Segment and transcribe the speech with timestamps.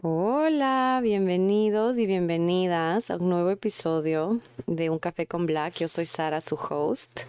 [0.00, 4.38] Hola, bienvenidos y bienvenidas a un nuevo episodio
[4.68, 5.74] de Un Café con Black.
[5.74, 7.22] Yo soy Sara, su host.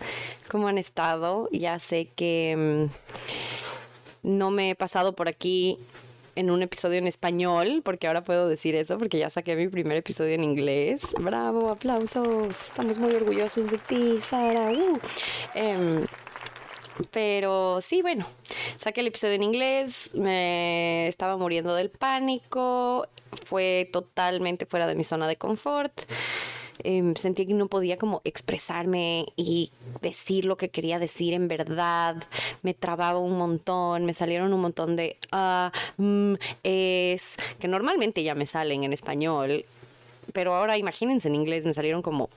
[0.51, 1.49] ¿Cómo han estado?
[1.51, 2.87] Ya sé que
[4.23, 5.79] mm, no me he pasado por aquí
[6.35, 9.97] en un episodio en español, porque ahora puedo decir eso, porque ya saqué mi primer
[9.97, 11.07] episodio en inglés.
[11.19, 12.49] Bravo, aplausos.
[12.49, 14.69] Estamos muy orgullosos de ti, Sara.
[14.69, 14.99] Uh.
[15.55, 16.05] Em,
[17.11, 18.25] pero sí, bueno,
[18.77, 23.07] saqué el episodio en inglés, me estaba muriendo del pánico,
[23.45, 26.01] fue totalmente fuera de mi zona de confort.
[26.81, 32.15] Eh, sentí que no podía como expresarme y decir lo que quería decir en verdad.
[32.61, 38.33] Me trababa un montón, me salieron un montón de ah, mm, es, que normalmente ya
[38.35, 39.65] me salen en español,
[40.33, 42.29] pero ahora imagínense en inglés, me salieron como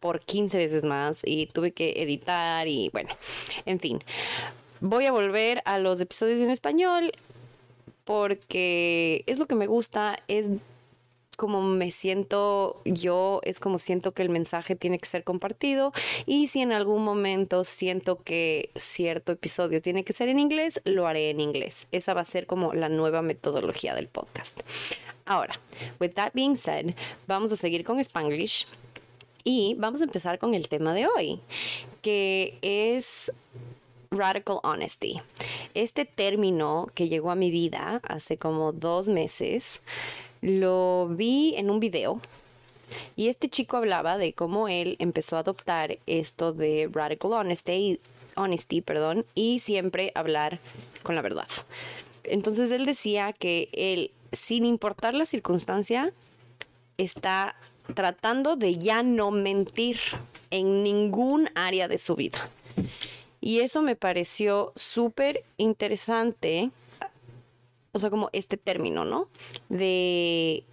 [0.00, 3.10] por 15 veces más y tuve que editar y bueno,
[3.66, 4.02] en fin.
[4.80, 7.12] Voy a volver a los episodios en español
[8.04, 10.46] porque es lo que me gusta, es
[11.36, 15.92] como me siento yo, es como siento que el mensaje tiene que ser compartido
[16.26, 21.06] y si en algún momento siento que cierto episodio tiene que ser en inglés, lo
[21.06, 21.88] haré en inglés.
[21.92, 24.60] Esa va a ser como la nueva metodología del podcast.
[25.24, 25.54] Ahora,
[25.98, 26.94] with that being said,
[27.26, 28.66] vamos a seguir con Spanglish.
[29.44, 31.40] Y vamos a empezar con el tema de hoy,
[32.02, 33.32] que es
[34.10, 35.20] Radical Honesty.
[35.74, 39.80] Este término que llegó a mi vida hace como dos meses,
[40.42, 42.20] lo vi en un video
[43.16, 48.00] y este chico hablaba de cómo él empezó a adoptar esto de Radical Honesty,
[48.36, 50.60] honesty perdón, y siempre hablar
[51.02, 51.48] con la verdad.
[52.24, 56.12] Entonces él decía que él, sin importar la circunstancia,
[56.98, 57.54] está
[57.94, 59.98] tratando de ya no mentir
[60.50, 62.48] en ningún área de su vida.
[63.40, 66.70] Y eso me pareció súper interesante,
[67.92, 69.28] o sea, como este término, ¿no?
[69.68, 70.64] De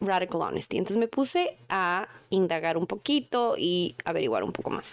[0.00, 0.78] radical honesty.
[0.78, 4.90] Entonces me puse a indagar un poquito y averiguar un poco más.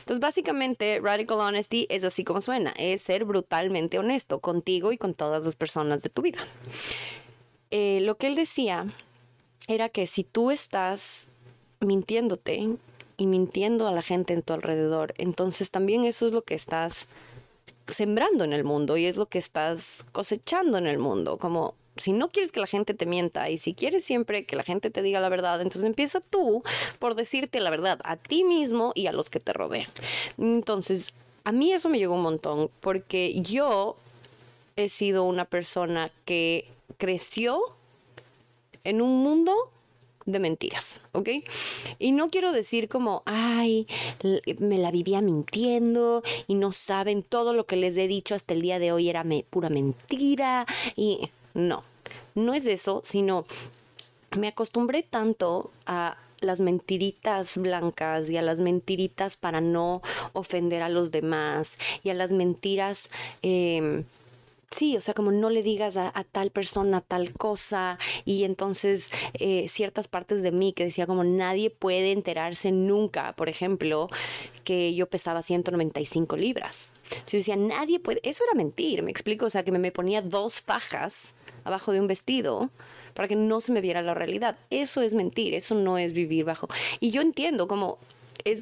[0.00, 5.14] Entonces básicamente radical honesty es así como suena, es ser brutalmente honesto contigo y con
[5.14, 6.46] todas las personas de tu vida.
[7.70, 8.86] Eh, lo que él decía
[9.68, 11.28] era que si tú estás
[11.80, 12.68] mintiéndote
[13.16, 17.06] y mintiendo a la gente en tu alrededor, entonces también eso es lo que estás
[17.86, 22.12] sembrando en el mundo y es lo que estás cosechando en el mundo, como si
[22.12, 25.02] no quieres que la gente te mienta y si quieres siempre que la gente te
[25.02, 26.62] diga la verdad, entonces empieza tú
[26.98, 29.88] por decirte la verdad a ti mismo y a los que te rodean.
[30.38, 31.12] Entonces,
[31.44, 33.96] a mí eso me llegó un montón porque yo
[34.76, 36.68] he sido una persona que
[36.98, 37.60] creció
[38.84, 39.54] en un mundo
[40.28, 41.28] de mentiras, ¿ok?
[41.98, 43.86] Y no quiero decir como, ay,
[44.58, 48.60] me la vivía mintiendo y no saben todo lo que les he dicho hasta el
[48.60, 51.82] día de hoy era pura mentira y no,
[52.34, 53.46] no es eso, sino
[54.36, 60.02] me acostumbré tanto a las mentiritas blancas y a las mentiritas para no
[60.34, 63.08] ofender a los demás y a las mentiras
[63.42, 64.04] eh,
[64.70, 69.66] Sí, o sea, como no le digas a, tal persona tal cosa y entonces eh,
[69.66, 74.10] ciertas partes de mí que decía como nadie puede enterarse nunca, por ejemplo,
[74.64, 76.92] que yo pesaba 195 libras.
[77.26, 80.20] Yo decía, nadie puede, eso era mentir, me explico, o sea, que me, me ponía
[80.20, 82.70] dos fajas abajo de un vestido
[83.14, 84.58] para que no se me viera la realidad.
[84.68, 86.68] Eso es mentir, eso no es vivir bajo.
[87.00, 87.98] Y yo entiendo como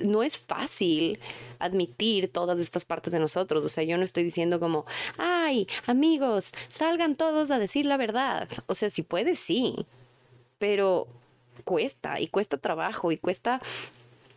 [0.04, 1.18] no es fácil
[1.58, 3.64] admitir todas estas partes de nosotros.
[3.64, 4.86] O sea, yo no estoy diciendo como,
[5.18, 8.48] ay, amigos, salgan todos a decir la verdad.
[8.66, 9.86] O sea, si puedes, sí,
[10.58, 11.06] pero
[11.64, 13.60] cuesta y cuesta trabajo y cuesta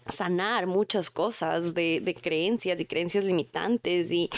[0.07, 4.29] sanar muchas cosas de, creencias y creencias limitantes y,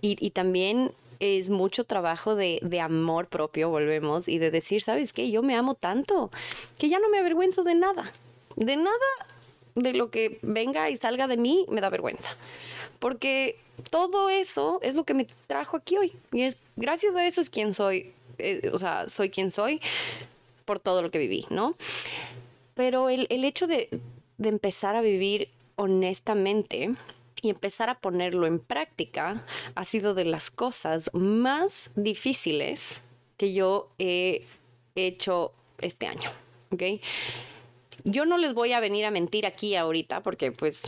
[0.00, 5.30] y, también es mucho trabajo de, de, amor propio, volvemos, y de decir, ¿sabes qué?
[5.30, 6.30] Yo me amo tanto
[6.78, 8.10] que ya no me avergüenzo de nada.
[8.56, 8.96] De nada
[9.82, 12.36] de lo que venga y salga de mí me da vergüenza.
[12.98, 13.58] Porque
[13.90, 16.12] todo eso es lo que me trajo aquí hoy.
[16.32, 18.12] Y es gracias a eso es quien soy.
[18.38, 19.80] Eh, o sea, soy quien soy
[20.64, 21.76] por todo lo que viví, ¿no?
[22.74, 23.88] Pero el, el hecho de,
[24.38, 26.94] de empezar a vivir honestamente
[27.42, 29.44] y empezar a ponerlo en práctica
[29.74, 33.02] ha sido de las cosas más difíciles
[33.36, 34.44] que yo he
[34.94, 36.30] hecho este año.
[36.70, 36.82] ¿ok?
[38.04, 40.82] Yo no les voy a venir a mentir aquí ahorita porque pues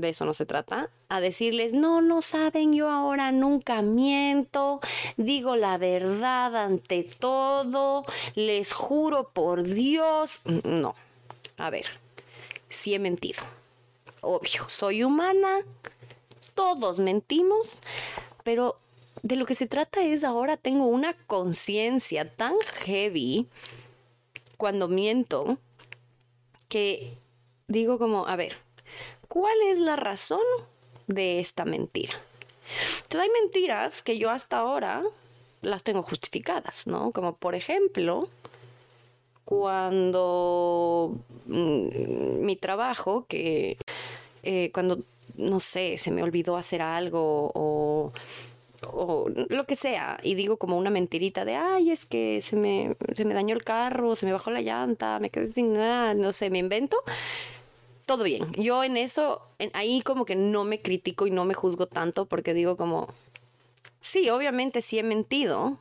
[0.00, 4.80] de eso no se trata, a decirles, no, no saben, yo ahora nunca miento,
[5.16, 10.94] digo la verdad ante todo, les juro por Dios, no,
[11.56, 11.86] a ver,
[12.68, 13.42] sí he mentido,
[14.20, 15.60] obvio, soy humana,
[16.54, 17.78] todos mentimos,
[18.42, 18.78] pero
[19.22, 23.46] de lo que se trata es ahora tengo una conciencia tan heavy
[24.56, 25.58] cuando miento
[26.74, 27.16] que
[27.68, 28.56] digo como, a ver,
[29.28, 30.40] ¿cuál es la razón
[31.06, 32.14] de esta mentira?
[32.96, 35.04] Entonces hay mentiras que yo hasta ahora
[35.62, 37.12] las tengo justificadas, ¿no?
[37.12, 38.28] Como por ejemplo,
[39.44, 41.14] cuando
[41.46, 43.78] mm, mi trabajo, que
[44.42, 44.98] eh, cuando,
[45.36, 48.12] no sé, se me olvidó hacer algo o
[48.92, 52.96] o lo que sea, y digo como una mentirita de, ay, es que se me,
[53.14, 56.32] se me dañó el carro, se me bajó la llanta, me quedé sin nada, no
[56.32, 56.96] sé, me invento,
[58.06, 58.52] todo bien.
[58.52, 59.42] Yo en eso,
[59.72, 63.08] ahí como que no me critico y no me juzgo tanto porque digo como,
[64.00, 65.78] sí, obviamente sí he mentido,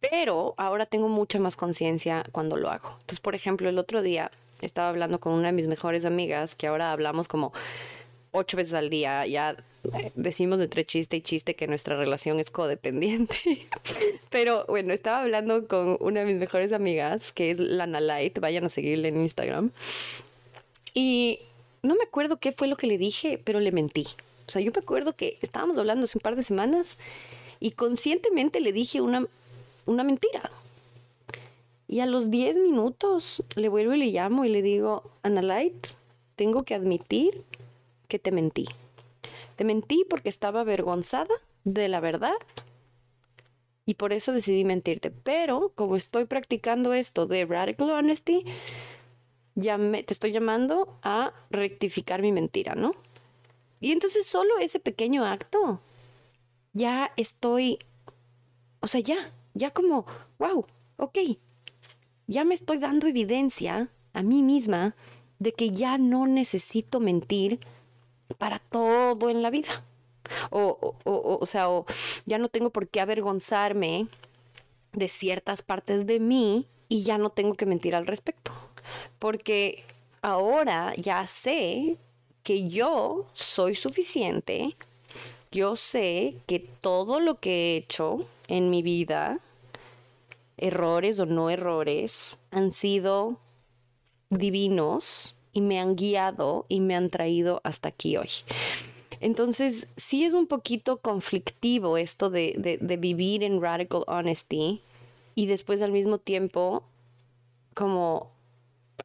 [0.00, 2.90] pero ahora tengo mucha más conciencia cuando lo hago.
[2.92, 6.66] Entonces, por ejemplo, el otro día estaba hablando con una de mis mejores amigas que
[6.66, 7.52] ahora hablamos como
[8.34, 9.56] ocho veces al día, ya
[10.16, 13.36] decimos entre chiste y chiste que nuestra relación es codependiente.
[14.30, 18.64] Pero bueno, estaba hablando con una de mis mejores amigas, que es Lana Light, vayan
[18.64, 19.70] a seguirle en Instagram.
[20.94, 21.38] Y
[21.82, 24.06] no me acuerdo qué fue lo que le dije, pero le mentí.
[24.46, 26.98] O sea, yo me acuerdo que estábamos hablando hace un par de semanas
[27.60, 29.26] y conscientemente le dije una,
[29.86, 30.50] una mentira.
[31.86, 35.86] Y a los 10 minutos le vuelvo y le llamo y le digo, Light,
[36.36, 37.44] tengo que admitir
[38.18, 38.66] te mentí.
[39.56, 41.34] Te mentí porque estaba avergonzada
[41.64, 42.36] de la verdad
[43.86, 45.10] y por eso decidí mentirte.
[45.10, 48.44] Pero como estoy practicando esto de radical honesty,
[49.54, 52.94] ya te estoy llamando a rectificar mi mentira, ¿no?
[53.80, 55.80] Y entonces solo ese pequeño acto,
[56.72, 57.78] ya estoy,
[58.80, 60.06] o sea, ya, ya como,
[60.38, 60.66] wow,
[60.96, 61.18] ok,
[62.26, 64.96] ya me estoy dando evidencia a mí misma
[65.38, 67.60] de que ya no necesito mentir
[68.38, 69.84] para todo en la vida.
[70.50, 71.84] O, o, o, sea, o
[72.24, 74.08] ya no tengo por qué avergonzarme
[74.92, 78.52] de ciertas partes de mí y ya no tengo que mentir al respecto.
[79.18, 79.84] Porque
[80.22, 81.98] ahora ya sé
[82.42, 84.76] que yo soy suficiente,
[85.50, 89.40] yo sé que todo lo que he hecho en mi vida,
[90.56, 93.38] errores o no errores, han sido
[94.30, 98.28] divinos y me han guiado y me han traído hasta aquí hoy.
[99.20, 104.82] Entonces, sí es un poquito conflictivo esto de, vivir en radical honesty
[105.34, 106.84] y después al mismo tiempo,
[107.72, 108.32] como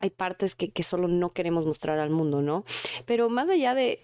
[0.01, 2.65] hay partes que, que solo no queremos mostrar al mundo, ¿no?
[3.05, 4.03] Pero más allá de,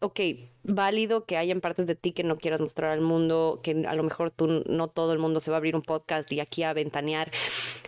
[0.00, 0.20] ok,
[0.62, 4.02] válido que hayan partes de ti que no quieras mostrar al mundo, que a lo
[4.02, 6.72] mejor tú no todo el mundo se va a abrir un podcast y aquí a
[6.74, 7.32] ventanear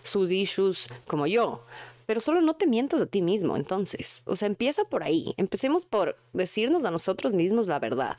[0.02, 1.62] sus issues como yo
[2.06, 4.22] pero solo no te mientas a ti mismo, entonces.
[4.26, 5.34] O sea, empieza por ahí.
[5.36, 8.16] Empecemos por decirnos a nosotros mismos la verdad.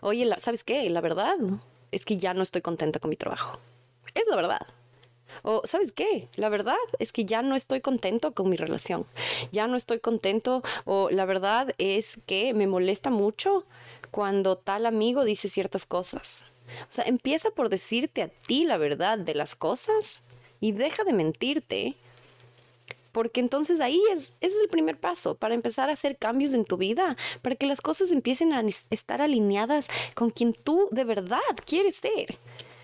[0.00, 0.88] Oye, ¿sabes qué?
[0.90, 1.36] La verdad
[1.92, 3.58] es que ya no estoy contenta con mi trabajo.
[4.14, 4.66] Es la verdad.
[5.42, 6.28] O, ¿sabes qué?
[6.36, 9.06] La verdad es que ya no estoy contento con mi relación.
[9.52, 10.62] Ya no estoy contento.
[10.84, 13.64] O la verdad es que me molesta mucho
[14.10, 16.46] cuando tal amigo dice ciertas cosas.
[16.82, 20.22] O sea, empieza por decirte a ti la verdad de las cosas
[20.60, 21.96] y deja de mentirte
[23.12, 26.76] porque entonces ahí es, es el primer paso para empezar a hacer cambios en tu
[26.76, 31.96] vida, para que las cosas empiecen a estar alineadas con quien tú de verdad quieres
[31.96, 32.38] ser.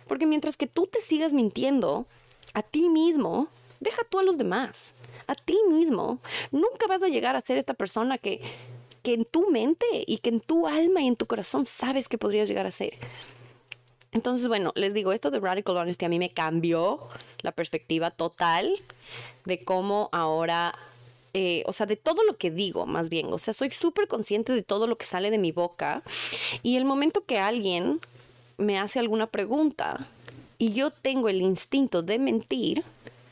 [0.07, 2.07] Porque mientras que tú te sigas mintiendo
[2.53, 3.49] a ti mismo,
[3.81, 4.95] deja tú a los demás,
[5.27, 6.19] a ti mismo,
[6.51, 8.41] nunca vas a llegar a ser esta persona que,
[9.03, 12.19] que en tu mente y que en tu alma y en tu corazón sabes que
[12.19, 12.95] podrías llegar a ser.
[14.15, 17.01] Entonces, bueno, les digo, esto de Radical Honesty a mí me cambió
[17.43, 18.73] la perspectiva total
[19.45, 20.77] de cómo ahora,
[21.35, 24.53] eh, o sea, de todo lo que digo, más bien, o sea, soy súper consciente
[24.53, 26.05] de todo lo que sale de mi boca
[26.63, 28.01] y el momento que alguien
[28.57, 30.07] me hace alguna pregunta
[30.59, 32.85] y yo tengo el instinto de mentir,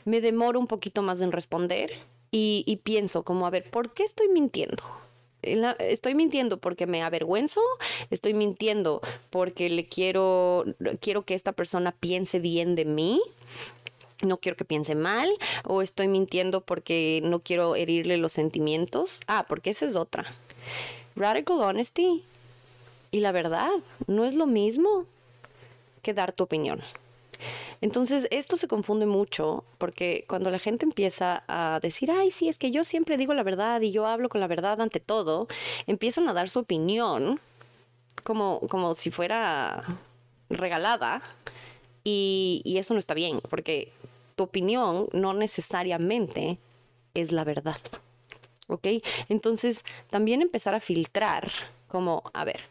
[0.03, 1.93] me demoro un poquito más en responder
[2.29, 4.83] y, y pienso como, a ver, ¿por qué estoy mintiendo?
[5.79, 7.61] Estoy mintiendo porque me avergüenzo,
[8.09, 10.65] estoy mintiendo porque le quiero,
[10.99, 13.21] quiero que esta persona piense bien de mí,
[14.21, 15.29] no quiero que piense mal,
[15.65, 19.19] o estoy mintiendo porque no quiero herirle los sentimientos.
[19.27, 20.25] Ah, porque esa es otra.
[21.15, 22.23] Radical honesty
[23.11, 23.69] y la verdad
[24.07, 25.05] no es lo mismo
[26.01, 26.81] que dar tu opinión.
[27.81, 32.57] Entonces, esto se confunde mucho porque cuando la gente empieza a decir, ay, sí, es
[32.57, 35.47] que yo siempre digo la verdad y yo hablo con la verdad ante todo,
[35.87, 37.39] empiezan a dar su opinión
[38.23, 39.83] como, como si fuera
[40.49, 41.21] regalada
[42.03, 43.91] y, y eso no está bien porque
[44.35, 46.57] tu opinión no necesariamente
[47.13, 47.77] es la verdad.
[48.67, 48.87] ¿Ok?
[49.29, 51.51] Entonces, también empezar a filtrar
[51.87, 52.61] como, a ver,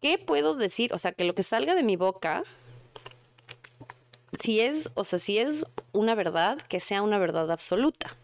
[0.00, 0.94] ¿qué puedo decir?
[0.94, 2.44] O sea, que lo que salga de mi boca
[4.40, 8.16] si es, o sea, si es una verdad, que sea una verdad absoluta.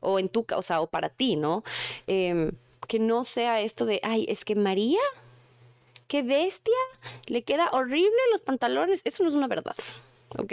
[0.00, 1.64] O en tu o sea, o para ti, ¿no?
[2.06, 2.52] Em,
[2.86, 5.00] que no sea esto de, ay, es que María,
[6.06, 6.74] qué bestia,
[7.26, 9.02] le queda horrible los pantalones.
[9.04, 9.76] Eso no es una verdad,
[10.38, 10.52] ¿ok?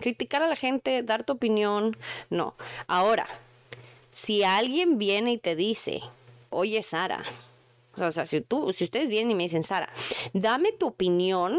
[0.00, 1.96] Criticar a la gente, dar tu opinión,
[2.28, 2.54] no.
[2.86, 3.26] Ahora,
[4.10, 6.00] si alguien viene y te dice,
[6.50, 7.24] oye, Sara,
[7.96, 9.92] o sea, si tú, si ustedes vienen y me dicen, Sara,
[10.32, 11.58] dame tu opinión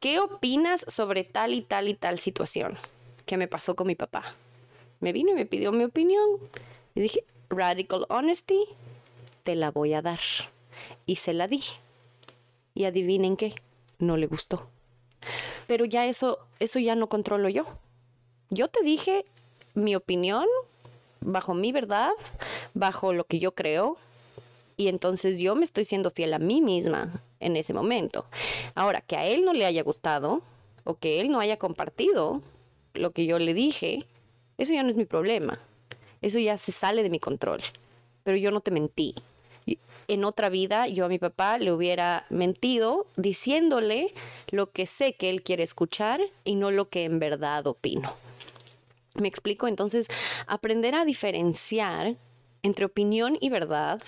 [0.00, 2.78] ¿qué opinas sobre tal y tal y tal situación
[3.26, 4.22] que me pasó con mi papá?
[5.00, 6.28] Me vino y me pidió mi opinión
[6.94, 8.64] y dije, radical honesty,
[9.44, 10.20] te la voy a dar.
[11.06, 11.62] Y se la di.
[12.74, 13.54] Y adivinen qué,
[13.98, 14.68] no le gustó.
[15.66, 17.66] Pero ya eso, eso ya no controlo yo.
[18.50, 19.24] Yo te dije
[19.74, 20.46] mi opinión
[21.20, 22.10] bajo mi verdad,
[22.74, 23.96] bajo lo que yo creo,
[24.76, 28.26] y entonces yo me estoy siendo fiel a mí misma en ese momento.
[28.74, 30.42] Ahora, que a él no le haya gustado
[30.84, 32.42] o que él no haya compartido
[32.94, 34.06] lo que yo le dije,
[34.56, 35.60] eso ya no es mi problema.
[36.20, 37.60] Eso ya se sale de mi control.
[38.24, 39.14] Pero yo no te mentí.
[40.08, 44.14] En otra vida yo a mi papá le hubiera mentido diciéndole
[44.50, 48.14] lo que sé que él quiere escuchar y no lo que en verdad opino.
[49.14, 49.68] ¿Me explico?
[49.68, 50.08] Entonces,
[50.46, 52.16] aprender a diferenciar
[52.62, 54.00] entre opinión y verdad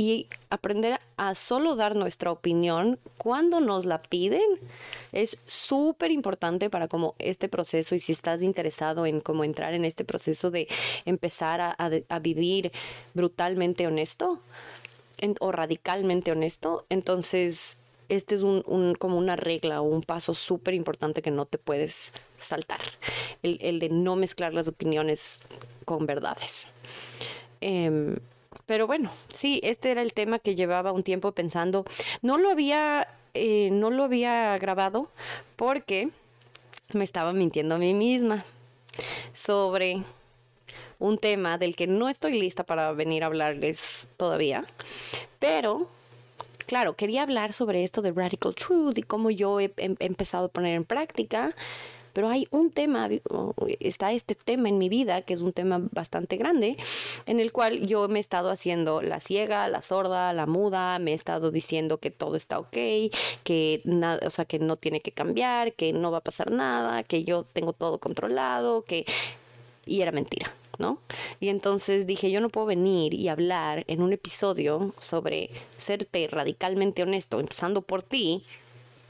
[0.00, 4.40] y aprender a solo dar nuestra opinión cuando nos la piden
[5.12, 9.84] es súper importante para como este proceso y si estás interesado en cómo entrar en
[9.84, 10.68] este proceso de
[11.04, 12.72] empezar a, vivir
[13.12, 14.40] brutalmente honesto
[15.40, 17.76] o radicalmente honesto, entonces
[18.08, 22.14] este es un, como una regla o un paso súper importante que no te puedes
[22.38, 22.80] saltar,
[23.42, 25.42] el, de no mezclar las opiniones
[25.84, 26.68] con verdades.
[27.60, 28.16] Em,
[28.70, 31.84] pero bueno, sí, este era el tema que llevaba un tiempo pensando.
[32.22, 35.08] No lo había, eh, no lo había grabado
[35.56, 36.10] porque
[36.92, 38.44] me estaba mintiendo a mí misma
[39.34, 40.04] sobre
[41.00, 44.64] un tema del que no estoy lista para venir a hablarles todavía.
[45.40, 45.88] Pero,
[46.66, 50.48] claro, quería hablar sobre esto de Radical Truth y cómo yo he, he empezado a
[50.48, 51.56] poner en práctica
[52.12, 53.08] pero hay un tema,
[53.80, 56.76] está este tema en mi vida, que es un tema bastante grande,
[57.26, 61.12] en el cual yo me he estado haciendo la ciega, la sorda, la muda, me
[61.12, 62.76] he estado diciendo que todo está ok,
[63.44, 67.02] que nada, o sea, que no tiene que cambiar, que no va a pasar nada,
[67.02, 69.04] que yo tengo todo controlado, que...
[69.86, 70.54] Y era mentira.
[70.78, 70.98] ¿no?
[71.40, 77.02] Y entonces dije, yo no puedo venir y hablar en un episodio sobre serte radicalmente
[77.02, 78.42] honesto, empezando por ti,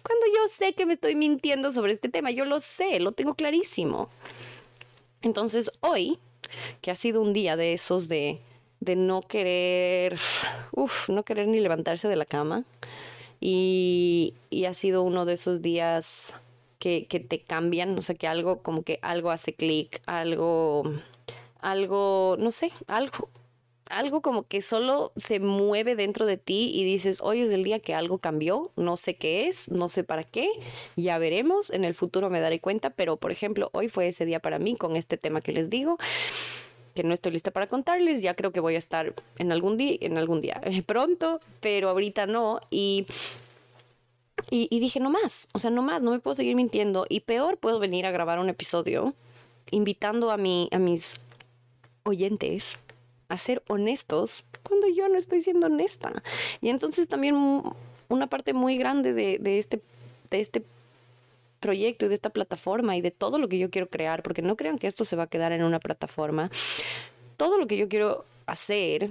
[0.03, 3.35] cuando yo sé que me estoy mintiendo sobre este tema, yo lo sé, lo tengo
[3.35, 4.09] clarísimo.
[5.23, 6.19] Entonces hoy,
[6.81, 8.41] que ha sido un día de esos de,
[8.81, 10.19] de no querer,
[10.73, 12.65] uff, no querer ni levantarse de la cama,
[13.41, 16.35] y, y ha sido uno de esos días
[16.79, 20.85] que, que, te cambian, o sea, que algo, como que algo hace clic, algo,
[21.61, 23.29] algo, no sé, algo,
[23.91, 27.81] algo como que solo se mueve dentro de ti y dices, hoy es el día
[27.81, 30.49] que algo cambió, no sé qué es, no sé para qué,
[30.97, 34.41] ya veremos, en el futuro me daré cuenta, pero por ejemplo, hoy fue ese día
[34.41, 35.99] para mí con este tema que les digo
[36.95, 39.97] que no estoy lista para contarles, ya creo que voy a estar en algún día,
[40.01, 43.07] en algún día pronto, pero ahorita no y
[44.49, 47.05] y, dije, no más, o sea, no más, no me puedo seguir mintiendo.
[47.09, 49.15] Y peor, puedo venir a grabar un episodio
[49.71, 51.15] invitando a, mi, a mis
[52.05, 52.79] oyentes
[53.31, 56.23] a ser honestos cuando yo no estoy siendo honesta.
[56.61, 57.63] Y entonces también
[58.09, 59.81] una parte muy grande de, de este,
[60.31, 60.65] de este
[61.61, 64.57] proyecto y de esta plataforma y de todo lo que yo quiero crear, porque no
[64.57, 66.51] crean que esto se va a quedar en una plataforma.
[67.37, 69.11] Todo lo que yo quiero hacer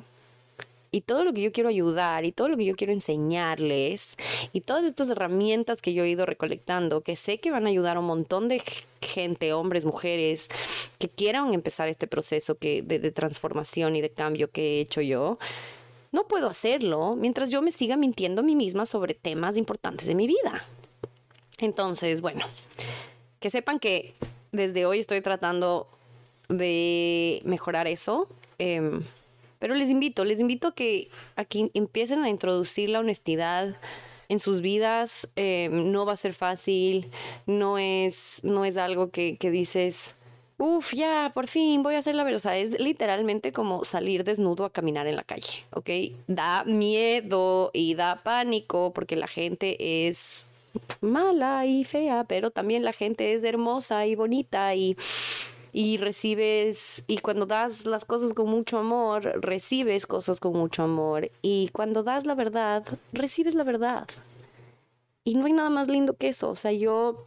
[0.91, 4.15] y todo lo que yo quiero ayudar y todo lo que yo quiero enseñarles
[4.53, 7.97] y todas estas herramientas que yo he ido recolectando, que sé que van a ayudar
[7.97, 8.61] a un montón de
[9.01, 10.47] gente, hombres, mujeres,
[10.97, 15.37] que quieran empezar este proceso que, de, transformación y de cambio que he hecho yo.
[16.11, 20.15] No puedo hacerlo mientras yo me siga mintiendo a mí misma sobre temas importantes de
[20.15, 20.65] mi vida.
[21.59, 22.45] Entonces, bueno,
[23.39, 24.15] que sepan que
[24.51, 25.87] desde hoy estoy tratando
[26.47, 28.27] de mejorar eso.
[28.57, 29.01] Eh,
[29.59, 33.75] pero les invito, les invito a que, aquí empiecen a introducir la honestidad
[34.29, 37.11] en sus vidas eh, no va a ser fácil,
[37.47, 40.15] no es, no es algo que, que dices,
[40.59, 42.37] uff, ya, por fin voy a hacer la verdad.
[42.37, 45.89] O sea, es literalmente como salir desnudo a caminar en la calle, ¿ok?
[46.27, 50.47] Da miedo y da pánico porque la gente es
[51.01, 54.95] mala y fea, pero también la gente es hermosa y bonita y
[55.71, 61.31] y recibes, y cuando das las cosas con mucho amor, recibes cosas con mucho amor.
[61.41, 62.83] Y cuando das la verdad,
[63.13, 64.07] recibes la verdad.
[65.23, 66.49] Y no hay nada más lindo que eso.
[66.49, 67.25] O sea, yo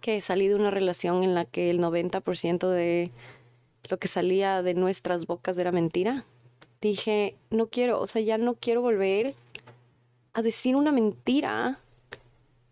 [0.00, 3.10] que salí de una relación en la que el 90% de
[3.88, 6.24] lo que salía de nuestras bocas era mentira,
[6.80, 9.34] dije, no quiero, o sea, ya no quiero volver
[10.34, 11.80] a decir una mentira.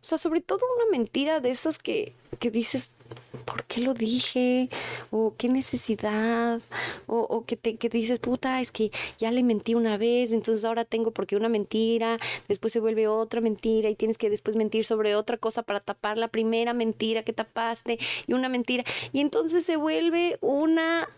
[0.03, 2.97] O sea, sobre todo una mentira de esas que, que dices,
[3.45, 4.69] ¿por qué lo dije?
[5.13, 6.61] O qué necesidad,
[7.07, 10.85] o, que, te, que dices, puta, es que ya le mentí una vez, entonces ahora
[10.85, 12.19] tengo porque una mentira,
[12.49, 16.19] después se vuelve otra mentira y tienes que después mentir sobre otra cosa para tapar
[16.19, 18.83] la primera mentira que tapaste y una mentira.
[19.13, 21.09] Y entonces se vuelve una,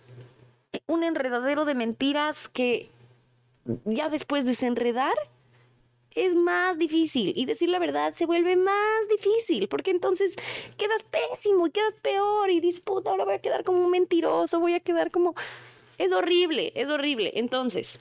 [0.87, 2.91] un enredadero de mentiras que
[3.87, 5.14] ya después desenredar
[6.14, 10.35] es más difícil y decir la verdad se vuelve más difícil porque entonces
[10.76, 14.75] quedas pésimo y quedas peor y disputa, ahora voy a quedar como un mentiroso, voy
[14.75, 15.35] a quedar como...
[15.97, 17.30] Es horrible, es horrible.
[17.35, 18.00] Entonces,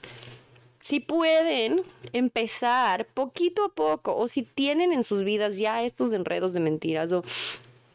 [0.80, 6.52] si pueden empezar poquito a poco o si tienen en sus vidas ya estos enredos
[6.52, 7.22] de mentiras o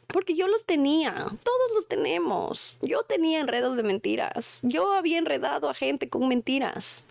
[0.08, 2.80] porque yo los tenía, todos los tenemos.
[2.82, 4.60] Yo tenía enredos de mentiras.
[4.64, 7.04] Yo había enredado a gente con mentiras.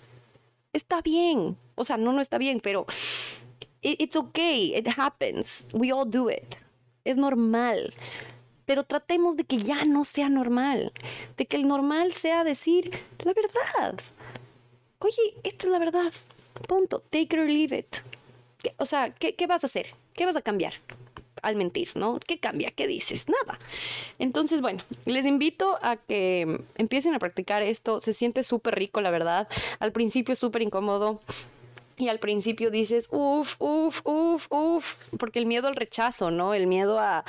[0.73, 2.87] Está bien, o sea, no, no está bien, pero
[3.83, 6.57] it's okay, it happens, we all do it.
[7.05, 7.95] Es normal.
[8.67, 10.93] Pero tratemos de que ya no sea normal,
[11.37, 12.91] de que el normal sea decir
[13.25, 13.99] la verdad.
[14.99, 16.13] Oye, esta es la verdad.
[16.67, 17.01] Punto.
[17.09, 17.97] Take it or leave it.
[18.77, 19.95] O sea, ¿qué, ¿qué vas a hacer?
[20.13, 20.75] ¿Qué vas a cambiar?
[21.43, 22.19] al mentir, ¿no?
[22.19, 22.71] ¿Qué cambia?
[22.73, 23.27] ¿Qué dices?
[23.29, 23.59] Nada.
[24.19, 28.01] Entonces, bueno, les invito a que empiecen a practicar esto.
[28.01, 29.49] Se siente súper rico, la verdad.
[29.79, 31.21] Al principio es súper incómodo.
[31.99, 36.55] Y al principio dices, uff, uff, uff, uff, porque el miedo al rechazo, ¿no?
[36.55, 37.25] El miedo a,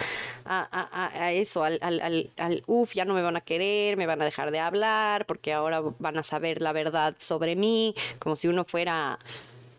[0.45, 4.25] a, eso, al, al, al, uff, ya no me van a querer, me van a
[4.25, 8.63] dejar de hablar, porque ahora van a saber la verdad sobre mí, como si uno
[8.63, 9.17] fuera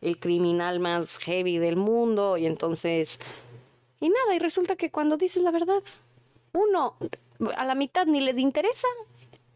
[0.02, 2.36] el criminal más heavy del mundo.
[2.36, 3.20] Y entonces,
[4.00, 5.82] y nada, y resulta que cuando dices la verdad,
[6.52, 6.96] uno
[7.56, 8.88] a la mitad ni les interesa,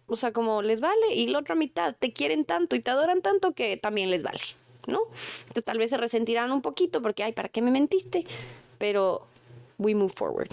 [0.07, 3.21] o sea, como les vale, y la otra mitad te quieren tanto y te adoran
[3.21, 4.39] tanto que también les vale.
[4.87, 5.01] ¿No?
[5.43, 8.25] Entonces tal vez se resentirán un poquito porque, ay, ¿para qué me mentiste?
[8.79, 9.27] Pero
[9.79, 10.51] we move forward.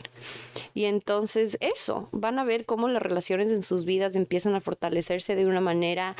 [0.73, 5.35] Y entonces eso, van a ver cómo las relaciones en sus vidas empiezan a fortalecerse
[5.35, 6.15] de una manera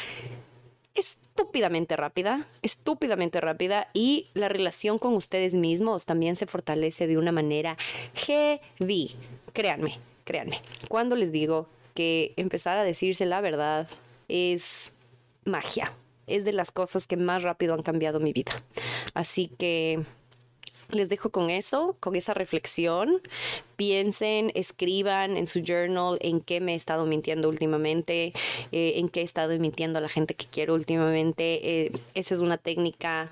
[0.93, 7.31] estúpidamente rápida, estúpidamente rápida y la relación con ustedes mismos también se fortalece de una
[7.31, 7.77] manera
[8.13, 9.15] heavy.
[9.53, 10.59] Créanme, créanme.
[10.89, 13.87] Cuando les digo que empezar a decirse la verdad
[14.27, 14.91] es
[15.45, 15.91] magia
[16.35, 18.51] es de las cosas que más rápido han cambiado mi vida.
[19.13, 20.03] Así que
[20.89, 23.21] les dejo con eso, con esa reflexión.
[23.75, 28.33] Piensen, escriban en su journal en qué me he estado mintiendo últimamente,
[28.71, 31.85] eh, en qué he estado mintiendo a la gente que quiero últimamente.
[31.85, 33.29] Eh, esa es una técnica,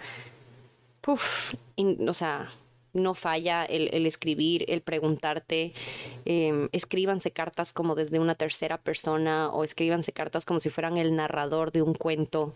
[1.06, 2.52] o sea,
[2.94, 5.74] no falla el, escribir, el preguntarte.
[6.26, 11.16] Em, escríbanse cartas como desde una tercera persona o escríbanse cartas como si fueran el
[11.16, 12.54] narrador de un cuento.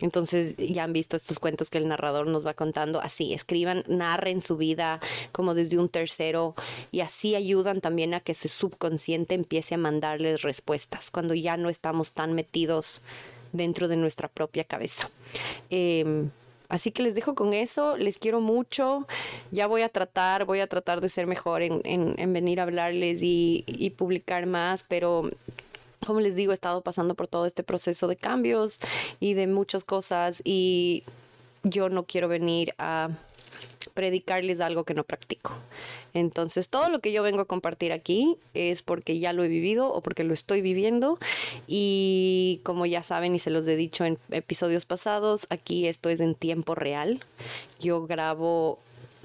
[0.00, 3.00] Entonces ya han visto estos cuentos que el narrador nos va contando.
[3.00, 5.00] Así, escriban, narren su vida
[5.32, 6.54] como desde un tercero
[6.92, 11.68] y así ayudan también a que su subconsciente empiece a mandarles respuestas cuando ya no
[11.68, 13.02] estamos tan metidos
[13.52, 15.10] dentro de nuestra propia cabeza.
[15.70, 16.30] Em,
[16.68, 19.06] así que les dejo con eso, les quiero mucho,
[19.50, 23.94] ya voy a tratar, voy a tratar de ser mejor en, venir a hablarles y
[23.96, 25.30] publicar más, pero
[26.06, 28.80] como les digo, he estado pasando por todo este proceso de cambios
[29.20, 31.04] y de muchas cosas y
[31.62, 33.10] yo no quiero venir a
[33.94, 35.52] predicarles algo que no practico.
[36.14, 39.92] Entonces, todo lo que yo vengo a compartir aquí es porque ya lo he vivido
[39.92, 41.18] o porque lo estoy viviendo.
[41.66, 46.20] Y como ya saben y se los he dicho en episodios pasados, aquí esto es
[46.20, 47.20] en tiempo real.
[47.80, 48.78] Yo grabo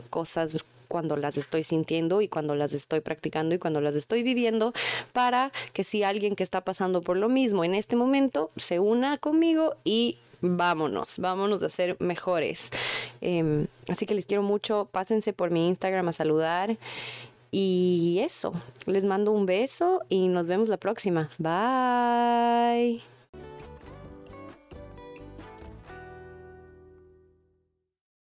[0.10, 4.74] cosas cuando las estoy sintiendo y cuando las estoy practicando y cuando las estoy viviendo
[5.12, 9.18] para que si alguien que está pasando por lo mismo en este momento se una
[9.18, 12.70] conmigo y vámonos, vámonos a ser mejores.
[13.22, 16.78] Em, así que les quiero mucho, pásense por mi Instagram a saludar.
[17.52, 18.52] Y eso,
[18.88, 21.30] les mando un beso y nos vemos la próxima.
[21.38, 23.13] Bye.